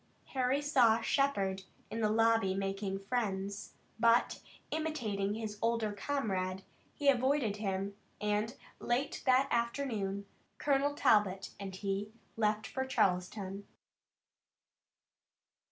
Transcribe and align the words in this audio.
Harry 0.29 0.63
saw 0.63 0.99
Shepard 0.99 1.61
in 1.91 2.01
the 2.01 2.09
lobby 2.09 2.55
making 2.55 2.97
friends, 2.97 3.75
but, 3.99 4.39
imitating 4.71 5.35
his 5.35 5.59
older 5.61 5.93
comrade, 5.93 6.63
he 6.95 7.07
avoided 7.07 7.57
him, 7.57 7.95
and 8.19 8.55
late 8.79 9.21
that 9.27 9.47
afternoon 9.51 10.25
Colonel 10.57 10.95
Talbot 10.95 11.51
and 11.59 11.75
he 11.75 12.11
left 12.35 12.65
for 12.65 12.83
Charleston. 12.83 13.67